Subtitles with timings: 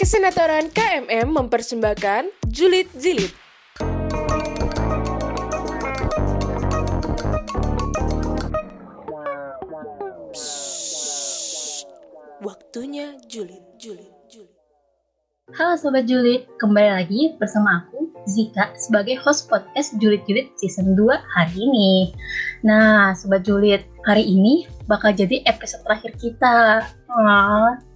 [0.00, 3.36] Kesenatoran KMM mempersembahkan Julid Zilid.
[10.32, 11.84] Psst.
[12.40, 14.56] Waktunya julid, julid, julid.
[15.52, 21.60] Halo Sobat Julid, kembali lagi bersama aku, Zika, sebagai host podcast Julid-Julid Season 2 hari
[21.60, 22.16] ini.
[22.64, 26.88] Nah, Sobat Julid, hari ini bakal jadi episode terakhir kita.
[27.04, 27.89] Wah.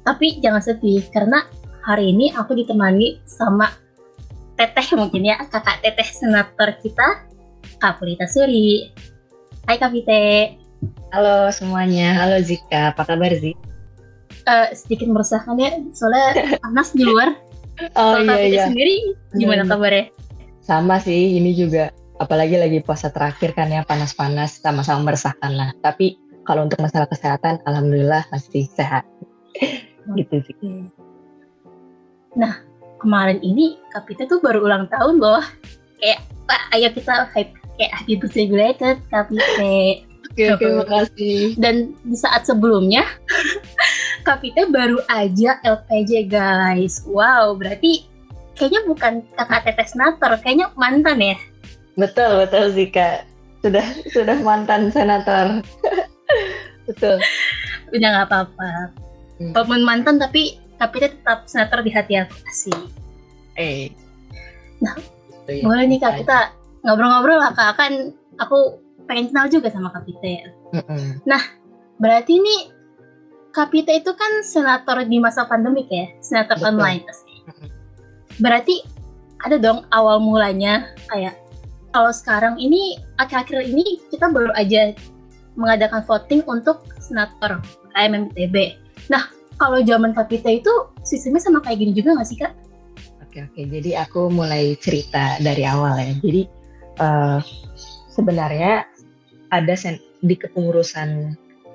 [0.00, 1.44] Tapi jangan sedih, karena
[1.84, 3.68] hari ini aku ditemani sama
[4.56, 7.24] teteh mungkin ya, kakak teteh senator kita,
[7.80, 8.92] Kak Pulita Suri.
[9.68, 10.56] Hai Kak Pite.
[11.12, 13.56] Halo semuanya, halo Zika, apa kabar Zik?
[14.40, 16.26] Eh, sedikit meresahkan ya, soalnya
[16.64, 17.36] panas di luar.
[17.96, 18.94] Oh Kak iya Pite iya, sendiri,
[19.34, 19.70] gimana Hmm.
[19.70, 20.04] kabarnya?
[20.60, 21.90] sama sih ini juga.
[22.20, 25.72] Apalagi lagi puasa terakhir kan ya panas-panas, sama-sama meresahkan lah.
[25.80, 26.14] Tapi
[26.44, 29.02] kalau untuk masalah kesehatan, alhamdulillah masih sehat.
[30.16, 30.84] Gitu sih.
[32.36, 32.62] Nah,
[33.02, 35.42] kemarin ini Kapita tuh baru ulang tahun loh.
[35.98, 39.72] Kayak, Pak, ayo kita hype kayak happy birthday belated Kapita.
[40.30, 41.58] Oke oke makasih.
[41.58, 43.02] Dan di saat sebelumnya,
[44.26, 47.02] Kapita baru aja LPJ guys.
[47.08, 48.06] Wow, berarti
[48.54, 51.36] kayaknya bukan kakak tetes nator, kayaknya mantan ya.
[51.98, 53.26] Betul betul Zika.
[53.60, 55.60] Sudah sudah mantan senator.
[56.88, 57.18] betul.
[57.90, 58.99] Udah nggak apa-apa.
[59.40, 59.56] Hmm.
[59.56, 62.32] Walaupun mantan tapi Kapita tetap senator di hati aku.
[62.48, 62.80] Asik.
[63.60, 63.92] Eh.
[64.80, 64.96] Nah,
[65.50, 65.64] Gitu ya.
[65.66, 66.38] Boleh nih Kak, kita
[66.86, 67.74] ngobrol-ngobrol lah Kak.
[67.74, 68.78] Kan aku
[69.10, 70.46] pengen kenal juga sama Kapita ya.
[70.70, 71.18] Mm-mm.
[71.98, 72.56] Berarti ini
[73.50, 76.78] Kapita itu kan senator di masa pandemik ya, senator Betul.
[76.78, 77.34] online pasti.
[78.38, 78.74] Berarti
[79.42, 81.34] ada dong awal mulanya kayak
[81.90, 84.94] kalau sekarang ini akhir-akhir ini kita baru aja
[85.58, 87.58] mengadakan voting untuk senator
[87.90, 88.78] KMMTB.
[89.10, 89.26] Nah,
[89.58, 90.70] kalau zaman Kapita itu
[91.02, 92.54] sistemnya sama kayak gini juga nggak sih Kak?
[93.26, 96.14] Oke oke, jadi aku mulai cerita dari awal ya.
[96.22, 96.42] Jadi
[97.02, 97.38] eh,
[98.14, 98.86] sebenarnya
[99.50, 101.34] ada sen- di kepengurusan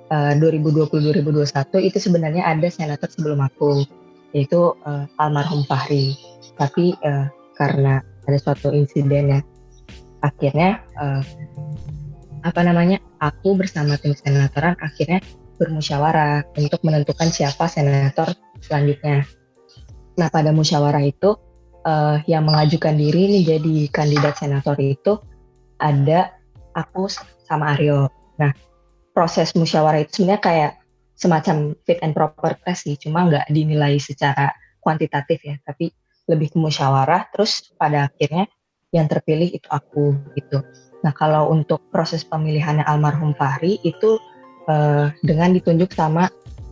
[0.10, 3.84] eh, 2020-2021 itu sebenarnya ada senator sebelum aku,
[4.32, 6.16] yaitu eh, almarhum Fahri.
[6.56, 7.28] Tapi eh,
[7.60, 9.40] karena ada suatu insiden ya,
[10.24, 11.24] akhirnya eh,
[12.44, 15.24] apa namanya, aku bersama tim senatoran akhirnya
[15.56, 19.24] bermusyawarah untuk menentukan siapa senator selanjutnya.
[20.16, 21.36] Nah pada musyawarah itu
[21.84, 25.20] eh, yang mengajukan diri nih jadi kandidat senator itu
[25.80, 26.36] ada
[26.76, 27.08] aku
[27.48, 28.12] sama Aryo.
[28.40, 28.52] Nah
[29.16, 30.72] proses musyawarah itu sebenarnya kayak
[31.16, 34.52] semacam fit and proper test sih, cuma nggak dinilai secara
[34.84, 35.90] kuantitatif ya, tapi
[36.28, 37.32] lebih ke musyawarah.
[37.32, 38.52] Terus pada akhirnya
[38.92, 40.60] yang terpilih itu aku gitu.
[41.04, 44.20] Nah kalau untuk proses pemilihannya almarhum Fahri itu
[44.70, 46.30] eh, dengan ditunjuk sama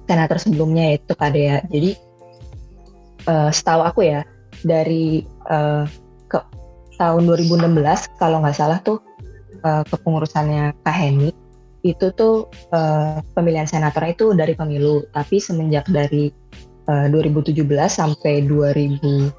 [0.07, 1.63] senator sebelumnya yaitu Kadea.
[1.71, 1.91] Jadi
[3.27, 4.21] eh, setahu aku ya
[4.63, 5.83] dari eh,
[6.27, 6.39] ke
[6.97, 8.99] tahun 2016 kalau nggak salah tuh
[9.63, 11.31] eh, kepengurusannya Kak Heni
[11.83, 16.31] itu tuh eh, pemilihan senator itu dari pemilu tapi semenjak dari
[16.87, 19.31] eh, 2017 sampai 2020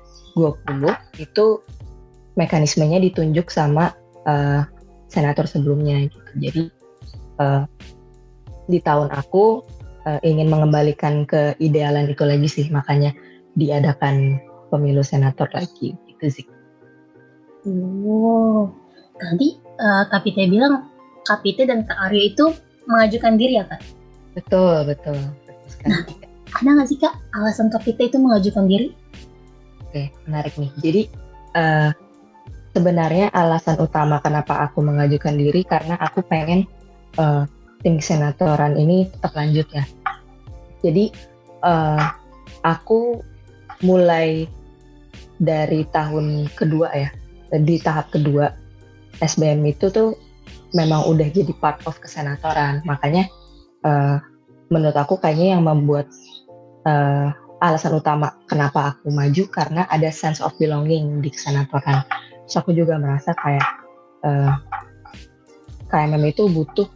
[1.21, 1.47] itu
[2.37, 3.97] mekanismenya ditunjuk sama
[4.29, 4.63] eh,
[5.09, 6.63] senator sebelumnya gitu jadi
[7.41, 7.63] eh,
[8.69, 9.65] di tahun aku
[10.09, 13.13] eh, ingin mengembalikan ke idealan itu lagi sih makanya
[13.55, 16.47] diadakan pemilu senator lagi gitu sih.
[17.65, 18.69] Oh,
[19.17, 20.93] tadi uh, Kapite bilang
[21.25, 22.47] Kapite dan Kak Aryo itu
[22.85, 23.81] mengajukan diri ya Kak?
[24.37, 25.17] Betul betul.
[25.49, 26.13] betul sekali.
[26.55, 28.93] Ada nggak sih Kak alasan Kapite itu mengajukan diri?
[29.87, 30.71] Oke menarik nih.
[30.83, 31.03] Jadi
[31.57, 31.91] eh,
[32.77, 36.69] sebenarnya alasan utama kenapa aku mengajukan diri karena aku pengen
[37.17, 37.43] eh,
[37.85, 39.85] tim senatoran ini tetap lanjut ya.
[40.81, 41.13] Jadi
[41.61, 42.05] eh,
[42.65, 43.21] aku
[43.85, 44.49] mulai
[45.37, 47.11] dari tahun kedua ya
[47.53, 48.49] di tahap kedua
[49.21, 50.17] SBM itu tuh
[50.75, 53.29] memang udah jadi part of kesenatoran makanya
[53.85, 54.17] eh,
[54.73, 56.09] menurut aku kayaknya yang membuat
[56.89, 57.29] eh,
[57.63, 62.03] alasan utama kenapa aku maju karena ada sense of belonging di kesenatoran
[62.47, 63.69] terus aku juga merasa kayak
[64.27, 64.53] eh,
[65.93, 66.89] KMM itu butuh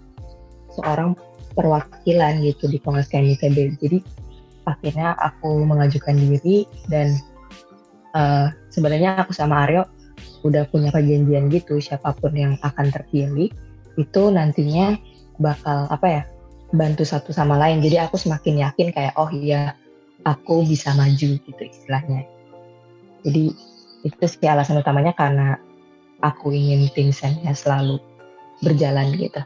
[0.78, 1.18] seorang
[1.58, 3.98] perwakilan gitu di Kongres KMITB jadi
[4.68, 7.16] akhirnya aku mengajukan diri dan
[8.14, 9.88] eh, sebenarnya aku sama Aryo
[10.46, 13.50] udah punya perjanjian gitu siapa pun yang akan terpilih
[13.98, 14.94] itu nantinya
[15.42, 16.22] bakal apa ya
[16.70, 17.82] bantu satu sama lain.
[17.82, 19.74] Jadi aku semakin yakin kayak oh iya
[20.22, 22.28] aku bisa maju gitu istilahnya.
[23.26, 23.50] Jadi
[24.06, 25.58] itu sih alasan utamanya karena
[26.22, 27.98] aku ingin tim selalu
[28.62, 29.42] berjalan gitu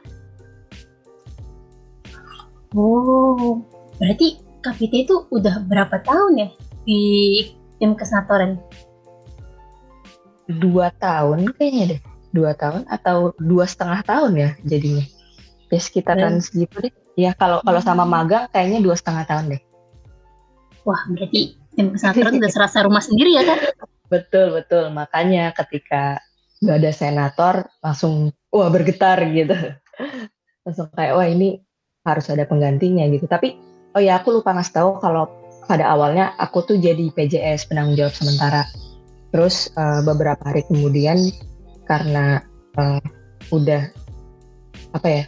[2.72, 3.60] Oh,
[4.00, 6.48] berarti Kapite itu udah berapa tahun ya
[6.86, 7.02] di
[7.82, 8.62] tim kesenatoran?
[10.46, 12.00] Dua tahun kayaknya deh.
[12.30, 15.02] Dua tahun atau dua setengah tahun ya jadinya.
[15.74, 16.94] Ya sekitaran Dan- segitu deh.
[17.19, 19.62] Ya kalau kalau sama magang kayaknya dua setengah tahun deh.
[20.86, 23.58] Wah, berarti tim kesenatoran udah serasa rumah sendiri ya kan?
[24.12, 24.94] Betul betul.
[24.94, 26.22] Makanya ketika
[26.62, 29.56] nggak ada senator langsung wah bergetar gitu.
[30.68, 31.58] Langsung kayak wah ini
[32.02, 33.26] harus ada penggantinya gitu.
[33.31, 33.58] Tapi
[33.94, 35.31] oh ya aku lupa ngasih tahu kalau
[35.70, 38.66] pada awalnya aku tuh jadi PJS penanggung jawab sementara.
[39.31, 41.19] Terus eh, beberapa hari kemudian
[41.87, 42.43] karena
[42.78, 43.02] eh,
[43.54, 43.82] udah
[44.93, 45.25] apa ya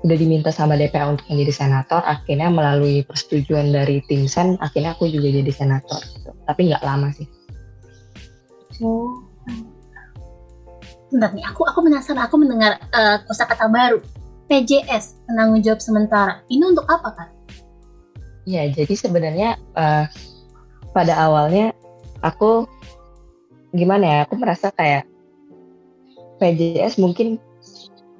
[0.00, 5.12] udah diminta sama DPA untuk menjadi senator, akhirnya melalui persetujuan dari tim sen, akhirnya aku
[5.12, 6.00] juga jadi senator.
[6.00, 6.32] gitu.
[6.48, 7.28] Tapi nggak lama sih.
[8.80, 9.20] Oh.
[11.12, 14.00] Bentar nih, aku aku penasaran, aku mendengar eh, kosakata baru.
[14.50, 16.42] PJS, penanggung jawab sementara.
[16.50, 17.28] Ini untuk apa kan?
[18.50, 20.04] Ya, jadi sebenarnya eh,
[20.90, 21.70] pada awalnya
[22.18, 22.66] aku
[23.70, 24.18] gimana ya?
[24.26, 25.06] Aku merasa kayak
[26.42, 27.38] PJS mungkin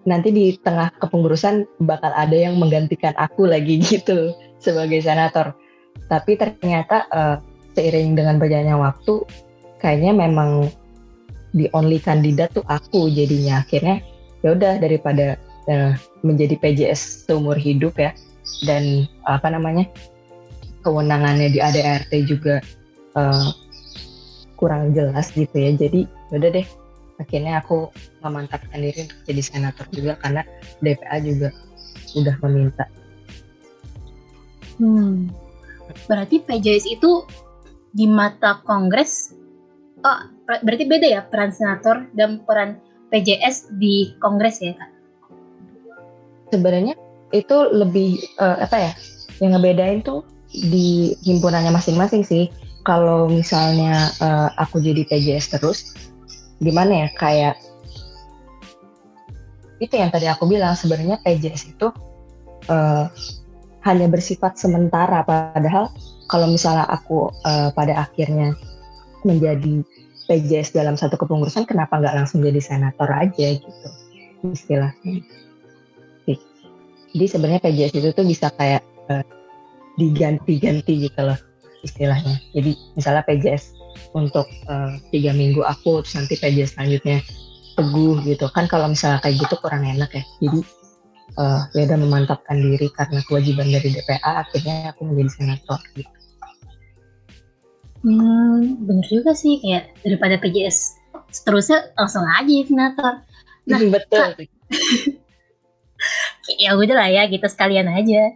[0.07, 4.31] nanti di tengah kepengurusan bakal ada yang menggantikan aku lagi gitu
[4.63, 5.51] sebagai senator.
[6.07, 7.37] Tapi ternyata eh,
[7.75, 9.27] seiring dengan berjalannya waktu,
[9.83, 10.71] kayaknya memang
[11.59, 13.67] the only kandidat tuh aku jadinya.
[13.67, 13.99] Akhirnya
[14.47, 15.95] ya udah daripada eh,
[16.27, 18.11] menjadi PJS seumur hidup ya
[18.67, 19.87] dan apa namanya
[20.83, 22.59] kewenangannya di ADRT juga
[23.15, 23.49] eh,
[24.61, 25.73] kurang jelas gitu ya.
[25.73, 26.67] Jadi udah deh,
[27.17, 27.89] akhirnya aku
[28.21, 30.45] memantapkan diri untuk jadi senator juga karena
[30.85, 31.49] DPA juga
[32.19, 32.85] udah meminta.
[34.77, 35.33] Hmm.
[36.07, 37.25] Berarti PJS itu
[37.91, 39.35] di mata Kongres,
[40.07, 42.79] oh ber- berarti beda ya peran senator dan peran
[43.11, 44.90] PJS di Kongres ya kak?
[46.51, 46.95] Sebenarnya
[47.31, 48.93] itu lebih eh, apa ya?
[49.41, 52.51] Yang ngebedain tuh di himpunannya masing-masing sih.
[52.85, 55.95] Kalau misalnya eh, aku jadi PJS terus,
[56.59, 57.09] gimana ya?
[57.17, 57.55] Kayak
[59.81, 61.89] itu yang tadi aku bilang sebenarnya PJS itu
[62.69, 63.07] eh,
[63.81, 65.89] hanya bersifat sementara padahal
[66.29, 68.53] kalau misalnya aku eh, pada akhirnya
[69.25, 69.85] menjadi
[70.29, 73.89] PJS dalam satu kepengurusan kenapa nggak langsung jadi senator aja gitu
[74.47, 75.25] istilahnya
[77.15, 79.25] jadi sebenarnya PJS itu tuh bisa kayak eh,
[79.99, 81.39] diganti-ganti gitu loh
[81.83, 82.39] istilahnya.
[82.55, 83.75] Jadi misalnya PJS
[84.15, 87.19] untuk eh, tiga minggu aku terus nanti PJS selanjutnya
[87.75, 88.47] teguh gitu.
[88.55, 90.25] Kan kalau misalnya kayak gitu kurang enak ya.
[90.43, 90.61] Jadi
[91.73, 96.17] ya udah memantapkan diri karena kewajiban dari DPA akhirnya aku menjadi senator gitu.
[98.05, 99.57] Hmm, bener juga sih.
[99.63, 101.01] Kayak daripada PJS
[101.33, 103.13] seterusnya langsung aja senator.
[103.71, 104.29] Nah, betul
[106.59, 108.35] Ya udah lah ya kita sekalian aja.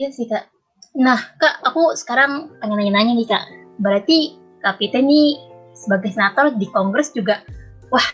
[0.00, 0.48] Iya sih kak.
[0.96, 3.44] Nah kak aku sekarang pengen nanya-nanya nih kak.
[3.82, 5.36] Berarti kak Pita nih
[5.76, 7.44] sebagai senator di Kongres juga
[7.92, 8.04] wah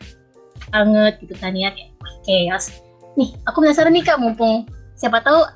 [0.75, 1.94] banget gitu kan ya kayak
[2.27, 2.75] chaos.
[3.15, 4.67] Nih aku penasaran nih kak mumpung
[4.99, 5.47] siapa tahu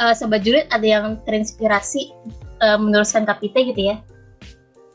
[0.00, 2.08] eh, sobat julid ada yang terinspirasi
[2.64, 4.00] eh, meneruskan Kapita gitu ya.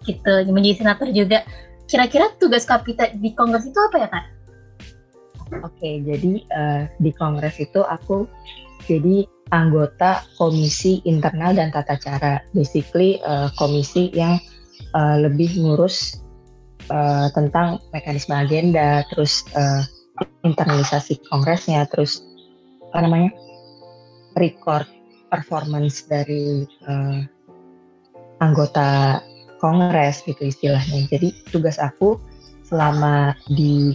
[0.02, 1.46] Gitu menjadi senator juga.
[1.86, 4.35] Kira-kira tugas Kapita di Kongres itu apa ya kak?
[5.62, 8.26] Oke, jadi eh, di kongres itu aku
[8.90, 12.42] jadi anggota komisi internal dan tata cara.
[12.58, 14.42] Basically eh, komisi yang
[14.98, 16.18] eh, lebih ngurus
[16.90, 19.86] eh, tentang mekanisme agenda, terus eh,
[20.42, 22.26] internalisasi kongresnya, terus
[22.90, 23.30] apa namanya
[24.40, 24.88] record
[25.30, 27.20] performance dari eh,
[28.42, 29.22] anggota
[29.62, 31.06] kongres gitu istilahnya.
[31.10, 32.18] Jadi tugas aku
[32.66, 33.94] selama di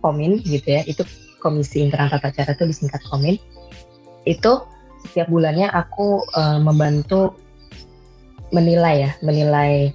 [0.00, 1.04] Komin gitu ya, itu
[1.40, 3.40] Komisi Internal Tata Cara itu disingkat Komin.
[4.28, 4.68] Itu
[5.08, 7.36] setiap bulannya aku eh, membantu
[8.52, 9.94] menilai ya, menilai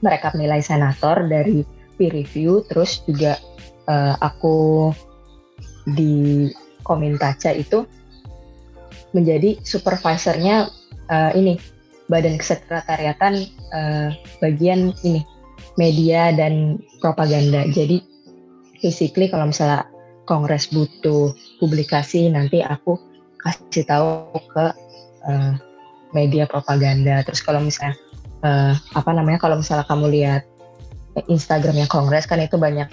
[0.00, 1.64] mereka menilai senator dari
[1.96, 3.36] peer review, terus juga
[3.88, 4.90] eh, aku
[5.96, 6.48] di
[6.84, 7.84] Komintaca itu
[9.12, 10.68] menjadi supervisornya
[11.08, 11.54] eh, ini
[12.10, 13.34] Badan Kesekretariatan
[13.70, 14.08] eh,
[14.42, 15.22] bagian ini
[15.78, 17.62] media dan propaganda.
[17.70, 18.09] Jadi
[18.80, 19.86] basically kalau misalnya
[20.24, 22.96] kongres butuh publikasi nanti aku
[23.40, 24.64] kasih tahu ke
[25.28, 25.54] eh,
[26.12, 27.24] media propaganda.
[27.24, 27.96] Terus kalau misalnya
[28.44, 30.42] eh, apa namanya kalau misalnya kamu lihat
[31.28, 32.88] Instagramnya kongres kan itu banyak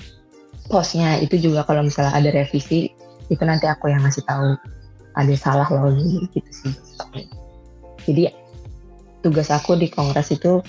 [0.72, 1.20] postnya.
[1.20, 2.92] Itu juga kalau misalnya ada revisi
[3.28, 4.56] itu nanti aku yang ngasih tahu.
[5.18, 5.98] Ada salah loh
[6.30, 6.74] gitu sih.
[8.06, 8.30] Jadi
[9.26, 10.62] tugas aku di kongres itu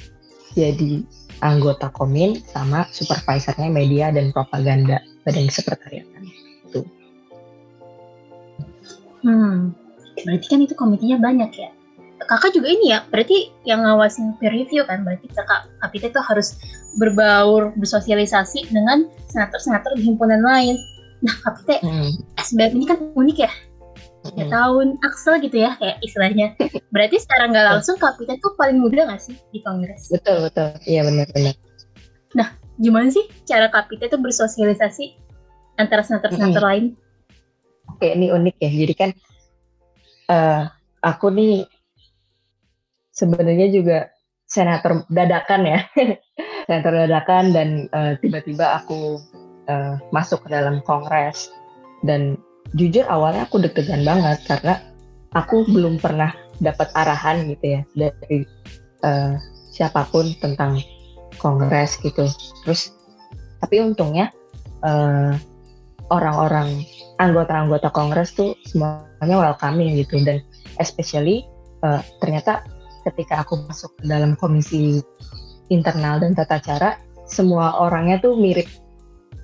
[0.57, 1.05] jadi
[1.41, 6.23] anggota komin sama supervisornya media dan propaganda badan sekretariatan
[6.69, 6.81] itu.
[9.23, 9.75] Hmm,
[10.23, 11.71] berarti kan itu komitinya banyak ya.
[12.19, 16.61] kakak juga ini ya, berarti yang ngawasin peer review kan, berarti kakak Kapita itu harus
[16.99, 20.77] berbaur, bersosialisasi dengan senator-senator di himpunan lain.
[21.25, 22.11] Nah, Kapita Hmm.
[22.37, 23.51] SBM ini kan unik ya,
[24.37, 24.53] ya Hmm.
[24.53, 26.53] tahun Axel gitu ya, kayak istilahnya.
[26.91, 30.11] Berarti secara nggak langsung Kapita itu paling muda nggak sih di Kongres?
[30.11, 30.75] Betul betul.
[30.85, 31.55] Iya benar-benar.
[32.79, 35.05] Gimana sih cara Kapita itu bersosialisasi
[35.83, 36.85] antara senator-senator lain?
[37.91, 38.71] Oke, ini unik ya.
[38.71, 39.11] Jadi kan
[40.31, 40.63] eh
[41.03, 41.67] aku nih
[43.11, 43.99] sebenarnya juga
[44.47, 45.81] senator dadakan ya.
[46.71, 49.19] senator dadakan dan eh, tiba-tiba aku
[49.67, 51.51] eh, masuk ke dalam kongres
[52.07, 52.39] dan
[52.77, 54.81] jujur awalnya aku deg-degan banget karena
[55.33, 58.45] aku belum pernah dapat arahan gitu ya dari
[59.05, 59.35] eh,
[59.73, 60.83] siapa pun tentang
[61.39, 62.27] kongres gitu.
[62.67, 62.93] Terus
[63.63, 64.35] tapi untungnya
[64.85, 65.33] eh,
[66.09, 66.83] orang-orang
[67.19, 70.43] anggota-anggota kongres tuh semuanya welcoming gitu dan
[70.83, 71.45] especially
[71.85, 72.65] eh, ternyata
[73.07, 75.01] ketika aku masuk ke dalam komisi
[75.69, 76.91] internal dan tata cara
[77.29, 78.67] semua orangnya tuh mirip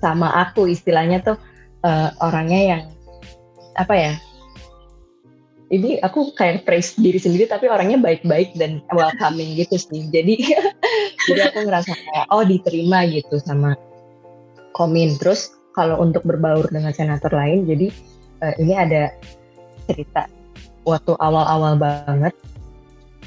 [0.01, 1.37] sama aku istilahnya tuh
[1.85, 2.81] eh, orangnya yang
[3.75, 4.13] apa ya?
[5.65, 10.07] Ini aku kayak praise diri sendiri tapi orangnya baik-baik dan welcoming gitu sih.
[10.13, 10.55] Jadi
[11.27, 13.73] jadi aku ngerasa kayak oh diterima gitu sama
[14.77, 15.17] komin.
[15.17, 17.87] Terus kalau untuk berbaur dengan senator lain jadi
[18.45, 19.09] eh, ini ada
[19.89, 20.29] cerita.
[20.85, 22.37] Waktu awal-awal banget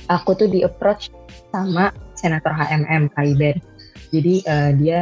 [0.07, 1.11] aku tuh di approach
[1.53, 3.59] sama senator HMM Kaiben
[4.11, 4.99] jadi eh, dia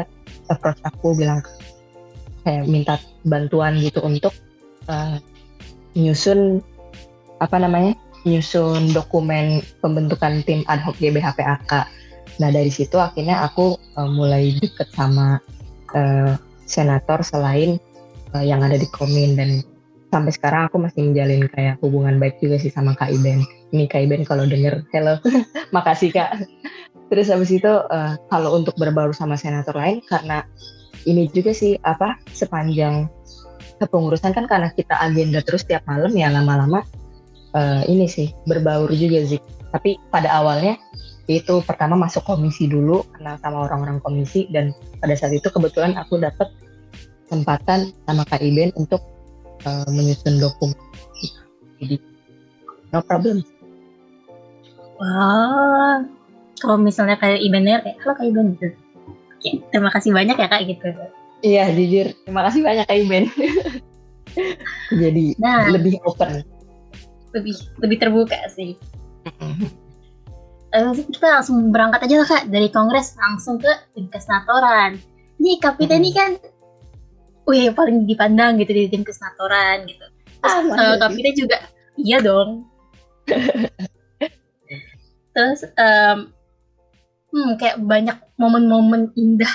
[0.50, 1.40] approach aku bilang
[2.42, 4.34] kayak minta bantuan gitu untuk
[4.90, 5.16] eh,
[5.96, 6.60] nyusun
[7.42, 7.96] apa namanya
[8.28, 11.72] nyusun dokumen pembentukan tim ad hoc GBHPAK
[12.36, 15.40] nah dari situ akhirnya aku eh, mulai deket sama
[15.96, 16.36] eh,
[16.66, 17.80] senator selain
[18.34, 19.62] uh, yang ada di Komin dan
[20.10, 23.46] sampai sekarang aku masih menjalin kayak hubungan baik juga sih sama Kak Iben.
[23.74, 25.18] Ini Kak Iben kalau denger, hello,
[25.74, 26.46] makasih Kak.
[27.06, 30.42] Terus habis itu uh, kalau untuk berbaur sama senator lain karena
[31.06, 33.06] ini juga sih apa sepanjang
[33.76, 36.84] kepengurusan kan karena kita agenda terus tiap malam ya lama-lama
[37.52, 39.40] uh, ini sih berbaur juga sih.
[39.72, 40.80] Tapi pada awalnya
[41.26, 44.70] itu pertama masuk komisi dulu kenal sama orang-orang komisi dan
[45.02, 46.54] pada saat itu kebetulan aku dapat
[47.26, 49.02] kesempatan sama Kak Iben untuk
[49.66, 50.78] uh, menyusun dokumen
[51.82, 51.98] jadi
[52.94, 53.42] no problem
[54.96, 56.00] Wah,
[56.56, 58.72] kalau misalnya kayak Ibener kayak halo Kak Iben gitu.
[59.36, 60.88] Oke, terima kasih banyak ya Kak gitu.
[61.44, 63.24] iya jujur terima kasih banyak Kak Iben
[64.92, 66.44] jadi Nah, lebih open
[67.36, 68.80] lebih lebih terbuka sih.
[70.72, 74.96] Eh, kita langsung berangkat aja lah Kak dari Kongres langsung ke tim kesenatoran.
[75.36, 76.40] Nih Kapita ini kan,
[77.44, 80.06] wih paling dipandang gitu di tim kesenatoran gitu.
[80.40, 81.00] Terus Ah, eh, sih?
[81.00, 81.56] Kapita juga,
[82.00, 82.64] iya dong.
[85.36, 86.32] Terus em,
[87.32, 89.52] hmm, kayak banyak momen-momen indah,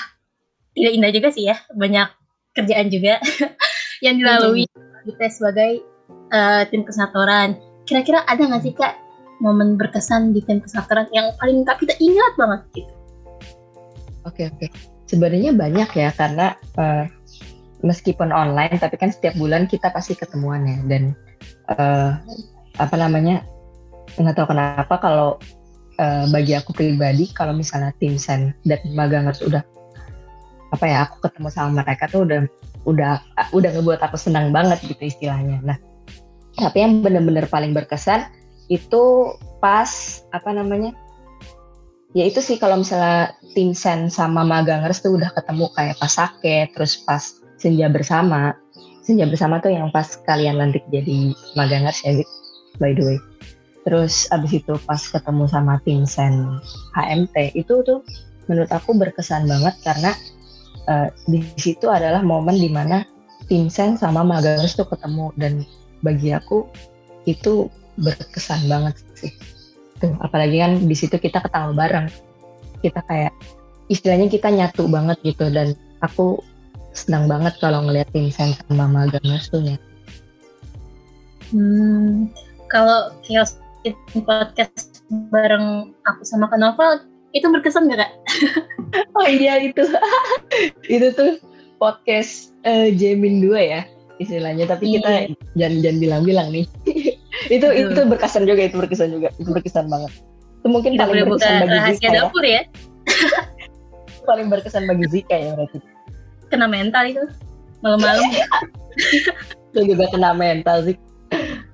[0.77, 2.05] tidak indah juga sih ya, banyak
[2.53, 3.17] kerjaan juga
[4.01, 4.65] yang dilalui
[5.05, 5.81] kita sebagai
[6.33, 7.57] eh, tim kesenatoran.
[7.85, 8.97] Kira-kira ada nggak sih kak
[9.41, 12.93] momen berkesan di tim kesenatoran yang paling kak kita ingat banget gitu?
[14.25, 14.67] Oke oke.
[15.09, 17.05] Sebenarnya banyak ya karena eh,
[17.85, 21.03] meskipun online tapi kan setiap bulan kita pasti ketemuan ya dan
[21.73, 22.11] eh,
[22.77, 23.45] apa namanya
[24.17, 25.37] nggak tahu kenapa kalau
[25.97, 29.65] eh, bagi aku pribadi kalau misalnya tim sen dan magangers udah
[30.71, 32.47] apa ya aku ketemu sama mereka tuh udah
[32.87, 33.21] udah
[33.53, 35.61] udah ngebuat aku senang banget gitu istilahnya.
[35.61, 35.77] Nah
[36.59, 38.27] tapi yang bener-bener paling berkesan
[38.67, 40.91] itu pas apa namanya
[42.11, 46.71] ya itu sih kalau misalnya tim sen sama magangers tuh udah ketemu kayak pas sake
[46.75, 48.55] terus pas senja bersama
[49.03, 52.19] senja bersama tuh yang pas kalian lantik jadi magangers ya
[52.79, 53.17] by the way
[53.87, 56.59] terus abis itu pas ketemu sama tim sen
[56.95, 58.03] HMT itu tuh
[58.45, 60.11] menurut aku berkesan banget karena
[60.87, 63.03] eh, di situ adalah momen di mana
[63.67, 65.33] sen sama magangers tuh ketemu.
[65.35, 65.53] Dan
[66.01, 66.65] bagi aku
[67.27, 67.67] itu
[67.99, 69.33] berkesan banget sih.
[69.99, 72.07] Tuh apalagi kan di situ kita ketawa bareng.
[72.81, 73.35] Kita kayak
[73.91, 75.51] istilahnya kita nyatu banget gitu.
[75.51, 76.39] Dan aku
[76.95, 79.87] senang banget kalau ngeliat sen sama magangers tuh nyatu.
[81.51, 82.31] Hmm,
[82.71, 83.11] kalau
[83.81, 85.01] It podcast
[85.33, 88.11] bareng aku sama Kak Novel itu berkesan gak kak?
[89.17, 89.83] oh iya itu
[90.95, 91.39] itu tuh
[91.79, 93.81] podcast eh, Jamin 2 ya
[94.21, 96.65] istilahnya tapi kita jangan jangan bilang-bilang nih
[97.55, 97.91] itu Betul.
[97.95, 100.11] itu berkesan juga itu berkesan juga itu berkesan banget
[100.61, 102.61] itu mungkin Kita paling berkesan bagi rahasia Zika ya dapur ya,
[104.29, 105.77] paling berkesan bagi Zika ya berarti
[106.51, 107.23] kena mental itu
[107.81, 108.27] malam-malam.
[109.71, 110.95] itu juga kena mental sih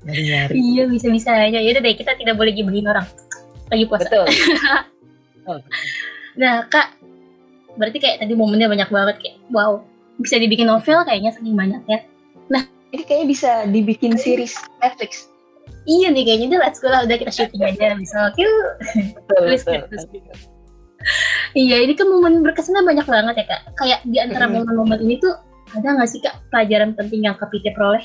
[0.08, 0.54] nyari-nyari.
[0.56, 1.60] Iya bisa-bisa aja.
[1.60, 3.04] Ya udah deh kita tidak boleh gibahin orang
[3.68, 4.08] lagi puasa.
[4.08, 4.28] Betul.
[5.48, 5.60] Oh,
[6.38, 6.94] Nah kak,
[7.80, 9.82] berarti kayak tadi momennya banyak banget kayak wow
[10.22, 12.04] bisa dibikin novel kayaknya saking banyaknya.
[12.96, 15.28] Ini kayaknya bisa dibikin series Netflix.
[15.88, 18.44] Iya nih kayaknya udah let's go lah udah kita syuting aja oke.
[18.96, 19.64] Betul, Tulis.
[21.56, 23.62] Iya ini kan momen berkesannya banyak banget ya kak.
[23.76, 25.36] Kayak di antara momen-momen ini tuh
[25.76, 28.04] ada nggak sih kak pelajaran penting yang kak Piti peroleh?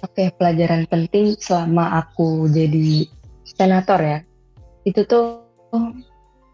[0.00, 3.10] Oke, pelajaran penting selama aku jadi
[3.42, 4.18] senator ya.
[4.86, 5.49] Itu tuh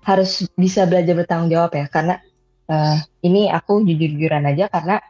[0.06, 2.23] harus bisa belajar bertanggung jawab ya karena
[2.70, 5.02] eh, ini aku jujur-jujuran aja karena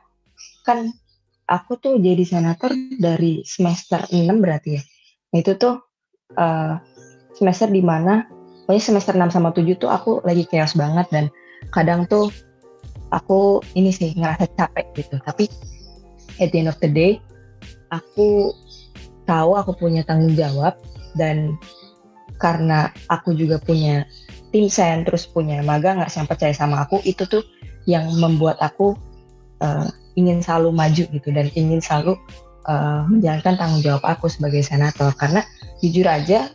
[0.64, 0.88] kan
[1.46, 4.82] aku tuh jadi senator dari semester 6 berarti ya.
[5.36, 5.84] Itu tuh
[6.34, 6.74] eh,
[7.36, 8.24] semester di mana
[8.66, 11.24] pokoknya semester 6 sama 7 tuh aku lagi chaos banget dan
[11.70, 12.32] kadang tuh
[13.14, 15.16] aku ini sih ngerasa capek gitu.
[15.22, 15.46] Tapi
[16.40, 17.20] at the end of the day
[17.94, 18.50] aku
[19.26, 20.74] tahu aku punya tanggung jawab
[21.14, 21.54] dan
[22.36, 24.04] karena aku juga punya
[24.52, 27.44] tim sen terus punya magangers yang percaya sama aku itu tuh
[27.88, 28.96] yang membuat aku
[29.62, 32.16] eh, ingin selalu maju gitu dan ingin selalu
[32.68, 35.12] eh, menjalankan tanggung jawab aku sebagai senator.
[35.14, 35.44] Karena
[35.80, 36.50] jujur aja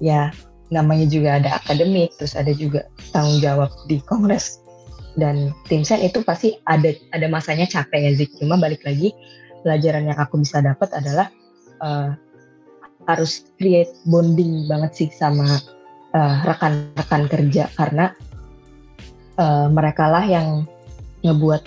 [0.00, 0.30] ya
[0.70, 4.58] namanya juga ada akademik terus ada juga tanggung jawab di kongres
[5.16, 9.14] dan tim sen itu pasti ada ada masanya capek ya Zik cuma balik lagi
[9.62, 11.30] pelajaran yang aku bisa dapat adalah
[11.80, 12.10] eh,
[13.06, 15.46] harus create bonding banget sih sama
[16.14, 18.12] eh, rekan-rekan kerja karena
[19.38, 20.66] eh, mereka lah yang
[21.22, 21.62] ngebuat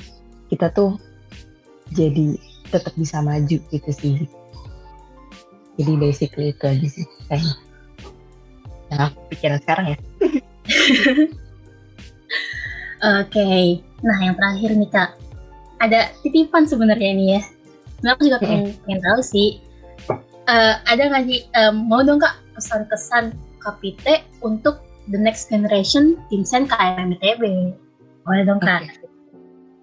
[0.51, 0.95] kita tuh
[1.91, 2.37] jadi
[2.69, 4.15] tetap bisa maju gitu sih.
[5.79, 7.55] Jadi basically itu aja sih kayaknya.
[8.89, 9.97] Nah, aku pikiran sekarang ya.
[13.23, 15.15] Oke, nah yang terakhir nih kak,
[15.79, 17.41] ada titipan sebenarnya ini ya.
[18.03, 19.63] Nah aku juga pengen, pengen tahu sih,
[20.49, 24.81] Eh, ada nggak sih em, mau dong kak pesan-kesan Kapite untuk
[25.13, 27.69] the next generation tim sen KRM ITB?
[28.25, 28.89] Boleh dong kak.
[28.89, 29.09] Oke.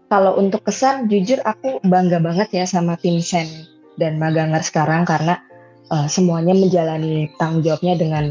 [0.06, 3.66] Kalau untuk kesan, jujur aku bangga banget ya sama tim Sen
[3.98, 5.42] dan Maganger sekarang karena
[5.90, 8.24] uh, semuanya menjalani tanggung jawabnya dengan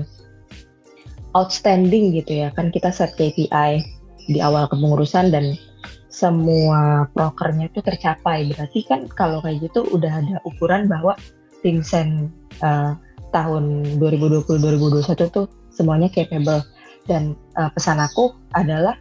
[1.36, 2.56] outstanding gitu ya.
[2.56, 3.84] Kan kita set KPI
[4.32, 5.60] di awal kepengurusan dan
[6.08, 8.48] semua prokernya itu tercapai.
[8.56, 11.20] Berarti kan kalau kayak gitu udah ada ukuran bahwa
[11.66, 12.30] tim Sen
[12.62, 12.94] uh,
[13.34, 16.62] tahun 2020-2021 tuh semuanya capable.
[17.10, 18.94] Dan uh, pesan aku adalah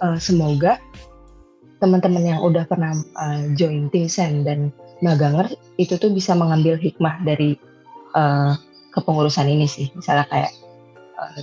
[0.00, 0.80] uh, semoga
[1.78, 4.72] teman-teman yang udah pernah uh, join tim Sen dan
[5.04, 7.60] maganger itu tuh bisa mengambil hikmah dari
[8.16, 8.56] uh,
[8.96, 9.92] kepengurusan ini sih.
[9.92, 10.52] Misalnya kayak
[11.20, 11.40] uh,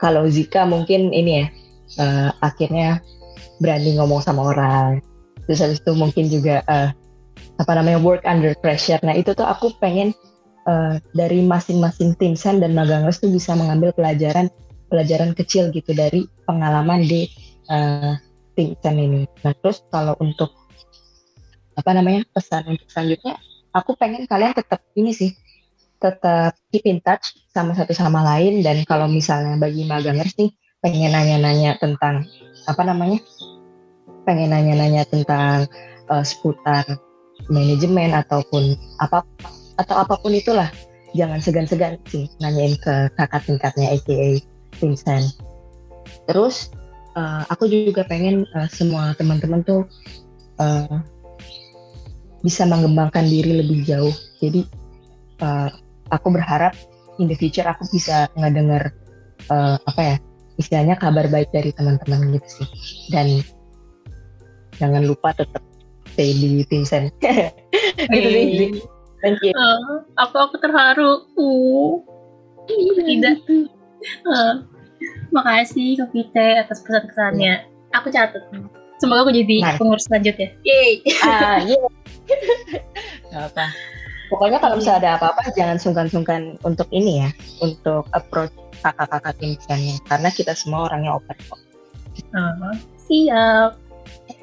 [0.00, 1.46] kalau Zika mungkin ini ya
[2.00, 3.04] uh, akhirnya
[3.62, 5.00] berani ngomong sama orang.
[5.44, 6.90] Terus habis itu mungkin juga uh,
[7.58, 8.98] apa namanya work under pressure.
[9.06, 10.10] Nah itu tuh aku pengen
[10.66, 14.50] uh, dari masing-masing tim Sen dan magangers tuh bisa mengambil pelajaran
[14.90, 17.30] pelajaran kecil gitu dari pengalaman di
[17.70, 18.18] uh,
[18.58, 19.22] tim Sen ini.
[19.46, 20.50] Nah terus kalau untuk
[21.74, 23.34] apa namanya pesan untuk selanjutnya,
[23.74, 25.34] aku pengen kalian tetap ini sih
[25.98, 30.52] tetap keep in touch sama satu sama lain dan kalau misalnya bagi magangers nih
[30.84, 32.28] pengen nanya-nanya tentang
[32.68, 33.24] apa namanya
[34.28, 35.64] pengen nanya-nanya tentang
[36.12, 36.84] uh, seputar
[37.50, 39.24] manajemen ataupun apa
[39.80, 40.70] atau apa pun itulah.
[41.14, 44.42] Jangan segan-segan sih nanyain ke kakak tingkatnya aka
[44.82, 45.38] Vincent.
[46.26, 46.74] Terus
[47.14, 49.86] uh, aku juga pengen uh, semua teman-teman tuh
[50.58, 50.98] uh,
[52.42, 54.14] bisa mengembangkan diri lebih jauh.
[54.42, 54.66] Jadi
[55.40, 55.70] uh,
[56.10, 56.74] aku berharap
[57.22, 58.90] in the future aku bisa ngedenger
[59.48, 60.16] uh, apa ya
[60.58, 62.68] istilahnya kabar baik dari teman-teman gitu sih.
[63.14, 63.38] Dan
[64.82, 65.62] jangan lupa tetap
[66.22, 67.10] di Vincent
[68.14, 68.70] gitu sih Zik.
[69.24, 71.24] thank you Oh, aku aku terharu.
[71.34, 71.98] Uh,
[73.08, 73.40] tidak.
[74.28, 74.64] Uh,
[75.32, 77.64] makasih Kapite atas pesan-kesannya.
[77.96, 78.40] Aku catat.
[79.00, 79.76] Semoga aku jadi Nice.
[79.80, 80.48] pengurus selanjutnya.
[80.64, 81.00] Yeay.
[81.24, 81.80] ah iya
[83.32, 83.66] Gak apa
[84.32, 88.50] pokoknya kalau misalnya ada apa-apa jangan sungkan-sungkan untuk ini ya untuk approach
[88.80, 91.60] kakak-kakak Vincentnya karena kita semua orangnya open kok
[92.34, 93.74] Oh, siap.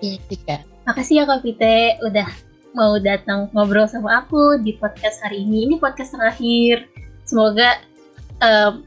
[0.04, 2.28] Jika Makasih ya Kak Pite udah
[2.74, 5.70] mau datang ngobrol sama aku di podcast hari ini.
[5.70, 6.90] Ini podcast terakhir.
[7.22, 7.78] Semoga
[8.42, 8.82] em,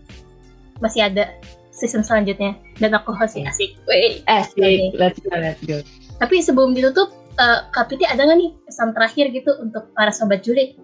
[0.83, 1.39] masih ada
[1.71, 3.51] season selanjutnya dan aku host Iya.
[3.51, 3.71] asik.
[3.87, 4.23] Wey.
[4.27, 4.99] asik Oke.
[4.99, 5.79] let's go let's go
[6.19, 10.43] Tapi sebelum ditutup, eh, Kak Pite ada nggak nih pesan terakhir gitu untuk para sobat
[10.43, 10.75] Juli?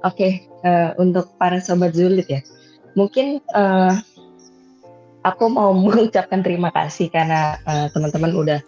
[0.00, 2.40] Oke, eh, untuk para sobat Zulit ya,
[2.96, 3.94] mungkin eh,
[5.24, 8.60] aku mau mengucapkan terima kasih karena eh, teman-teman udah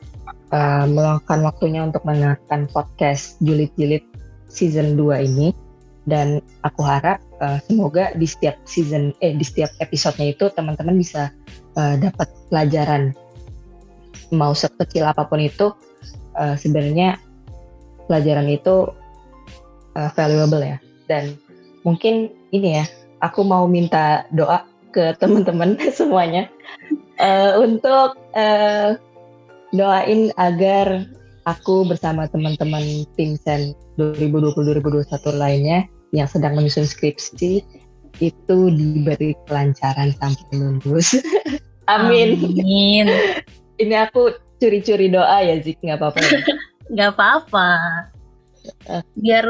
[0.53, 4.05] eh, meluangkan waktunya untuk mendengarkan podcast Julit-Julit
[4.47, 5.51] season 2 ini.
[6.03, 11.31] dan aku harap uh, semoga di setiap season eh di setiap episodenya itu teman-teman bisa
[11.79, 13.15] uh, dapat pelajaran
[14.35, 15.71] mau sekecil apa pun itu
[16.35, 17.23] uh, sebenarnya
[18.11, 18.91] pelajaran itu
[19.95, 21.39] uh, valuable ya dan
[21.87, 22.85] mungkin ini ya
[23.23, 26.51] aku mau minta doa ke teman-teman semuanya
[27.23, 28.99] uh, untuk uh,
[29.73, 31.09] doain agar
[31.49, 37.65] aku bersama teman-teman tim Sen 2020-2021 lainnya yang sedang menyusun skripsi
[38.21, 41.17] itu diberi kelancaran sampai lulus.
[41.93, 42.39] Amin.
[42.39, 43.07] Amin.
[43.81, 46.31] Ini aku curi-curi doa ya Zik, nggak apa-apa ya?
[46.93, 47.69] nggak apa-apa.
[49.19, 49.45] Biar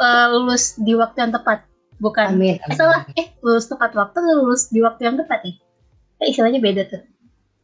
[0.00, 1.66] uh, lulus di waktu yang tepat,
[2.00, 2.38] bukan?
[2.38, 2.56] Amin.
[2.64, 2.72] amin.
[2.72, 5.56] Eh, salah, eh lulus tepat waktu lulus di waktu yang tepat nih.
[6.24, 7.02] Eh, istilahnya beda tuh.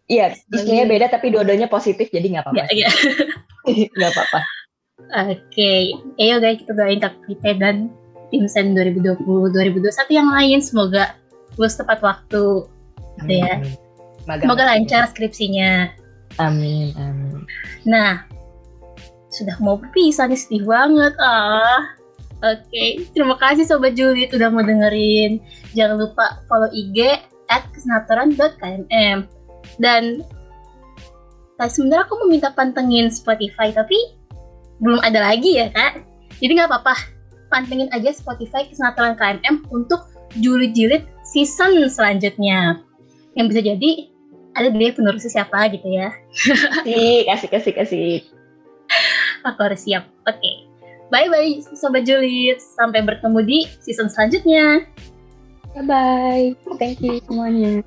[0.07, 2.64] Iya, istilahnya beda tapi dua-duanya positif jadi nggak apa-apa.
[2.71, 2.88] Iya,
[3.99, 4.40] nggak apa-apa.
[5.29, 5.73] Oke,
[6.16, 7.90] ayo guys kita doain Kak Vite dan
[8.31, 9.83] tim Sen 2020-2021
[10.14, 11.14] yang lain semoga
[11.59, 12.64] lulus tepat waktu
[13.23, 13.61] gitu ya.
[14.31, 15.90] Maga semoga lancar skripsinya.
[16.38, 17.42] Amin, amin.
[17.87, 18.27] Nah,
[19.31, 21.14] sudah mau berpisah nih sedih banget.
[21.19, 21.95] Ah.
[22.45, 22.90] Oke, okay.
[23.16, 25.40] terima kasih Sobat Juliet udah mau dengerin.
[25.73, 27.16] Jangan lupa follow IG
[27.49, 29.36] at kesenatoran.kmm.
[29.77, 30.25] Dan
[31.61, 33.97] sebenarnya aku mau minta pantengin Spotify, tapi
[34.81, 36.05] belum ada lagi ya kak.
[36.37, 36.95] Jadi nggak apa-apa,
[37.49, 40.05] pantengin aja Spotify Kesenatoran KMM untuk
[40.37, 42.85] julid-julid season selanjutnya.
[43.37, 43.91] Yang bisa jadi
[44.57, 46.12] ada dia penerusnya siapa gitu ya.
[46.85, 48.11] Kasih, kasih, kasih, kasih.
[49.45, 50.09] Aku harus siap.
[50.25, 50.41] Oke.
[50.41, 50.57] Okay.
[51.07, 52.59] Bye-bye Sobat Julid.
[52.59, 54.89] Sampai bertemu di season selanjutnya.
[55.77, 56.57] Bye-bye.
[56.81, 57.85] Thank you semuanya.